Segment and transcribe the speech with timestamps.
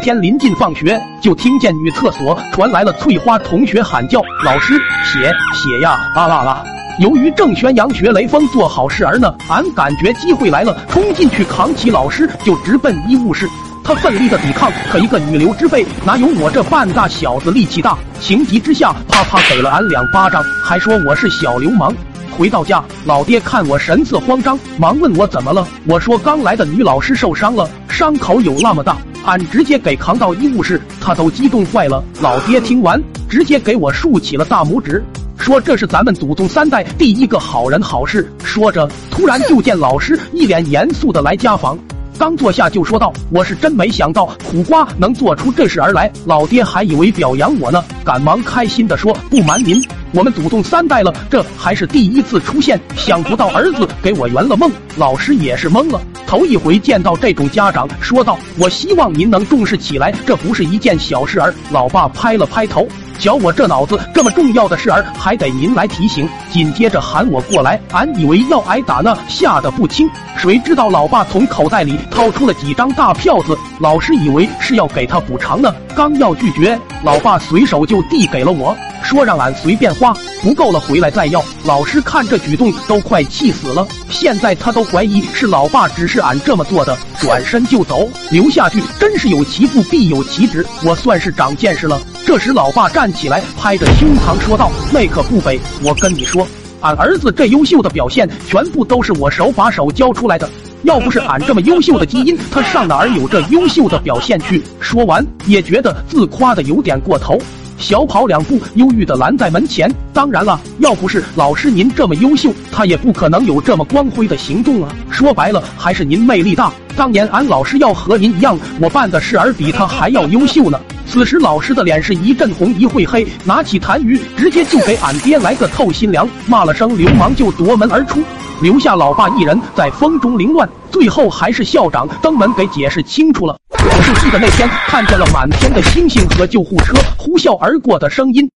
[0.00, 6.64] 天临近放学，就听见女厕所传来了翠花同学喊叫：“老师，写写呀！”啊啦啦！
[6.98, 13.48] 由于正宣扬学雷锋做好事儿呢，俺感觉机会来了，冲进去扛起老师就直奔医务室。
[13.82, 17.96] 他奋力的抵抗，可一个女流之辈哪有我这半大小子力气大？
[18.20, 21.94] 情急之下，啪啪给了俺两巴掌，还说我是小流氓。
[22.36, 25.66] 回到家，老爹看我神色慌张，忙问我怎么了。
[25.86, 32.02] 我说刚来的女老师受伤了，伤口有那么大，俺直接给扛到医务室，他都激动坏了。
[32.20, 35.04] 老爹听完，直接给我竖起了大拇指，
[35.38, 38.30] 说这是咱们祖宗三代第一个好人好事。
[38.42, 41.78] 说着，突然就见老师一脸严肃的来家访。
[42.18, 55.98] 刚坐下就说道：“我是真没想到苦瓜能做出这事儿来，老爹还以为表扬我呢，赶忙开心的说：不瞒您，我们祖宗三代了，这还是第一次出现，想不到儿子给我圆了梦。”老师也是懵了，
[56.30, 62.86] 头一回见到这种家长，说道：“我希望您能重视起来，这不是一件小事儿。”老爸拍了拍头。
[63.18, 66.28] 瞧我这脑子，这么重要的事儿还得您来提醒。
[66.48, 70.08] 紧接着喊我过来，俺以为要挨打呢，吓得不轻。
[70.36, 78.74] 谁知道老爸从口袋里掏出了几张大票子，老师以为是要给他补偿呢，刚要拒绝，老爸随手就递给了我，
[79.10, 81.44] 说让俺随便花，不够了回来再要。
[81.64, 92.00] 老师看这举动都快气死了，现在他都怀疑是老爸指示俺这么做的，转身就走，留下句真是有其父必有其子，我算是长见识了。
[92.24, 96.46] 这时，老爸站起来，拍着胸膛说道：“那可不呗，我跟你说，
[96.80, 100.48] 俺儿子这优秀的表现，全部都是我手把手教出来的。
[100.84, 107.36] 要不是俺这么优秀的基因，他上哪儿有这优秀的表现去？”说完，也觉得自夸的有点过头，
[107.80, 109.90] 小跑两步，忧郁的拦在门前。
[110.12, 114.94] 当然了，要不是老师您这么优秀，他也不可能有这么光辉的行动啊。
[115.10, 116.70] 说白了，还是您魅力大。
[116.94, 120.78] 当年俺老师要和您一样，我办的事儿比他还要优秀呢。
[121.06, 128.22] 此时老师的脸是一阵红一会黑，拿起痰盂直接就给俺爹来个透心凉，骂了声流氓就夺门而出，
[128.60, 130.68] 留下老爸一人在风中凌乱。
[130.92, 133.56] 最后还是校长登门给解释清楚了。
[133.82, 138.50] 我就记得那天看见了满天的星星和救护车呼啸而过的声音。